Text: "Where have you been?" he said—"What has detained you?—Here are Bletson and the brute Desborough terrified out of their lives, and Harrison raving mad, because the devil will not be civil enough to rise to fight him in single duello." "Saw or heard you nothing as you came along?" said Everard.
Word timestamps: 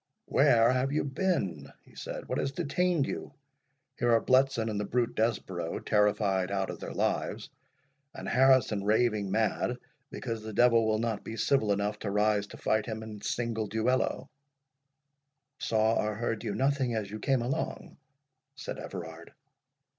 "Where 0.25 0.71
have 0.71 0.91
you 0.91 1.03
been?" 1.03 1.71
he 1.85 1.93
said—"What 1.95 2.39
has 2.39 2.51
detained 2.51 3.05
you?—Here 3.05 4.11
are 4.11 4.19
Bletson 4.25 4.67
and 4.67 4.79
the 4.79 4.83
brute 4.83 5.13
Desborough 5.15 5.77
terrified 5.77 6.49
out 6.49 6.71
of 6.71 6.79
their 6.79 6.91
lives, 6.91 7.51
and 8.15 8.27
Harrison 8.27 8.83
raving 8.83 9.29
mad, 9.29 9.77
because 10.09 10.41
the 10.41 10.53
devil 10.53 10.87
will 10.87 10.97
not 10.97 11.23
be 11.23 11.37
civil 11.37 11.71
enough 11.71 11.99
to 11.99 12.09
rise 12.09 12.47
to 12.47 12.57
fight 12.57 12.87
him 12.87 13.03
in 13.03 13.21
single 13.21 13.67
duello." 13.67 14.27
"Saw 15.59 16.03
or 16.03 16.15
heard 16.15 16.43
you 16.43 16.55
nothing 16.55 16.95
as 16.95 17.11
you 17.11 17.19
came 17.19 17.43
along?" 17.43 17.97
said 18.55 18.79
Everard. 18.79 19.35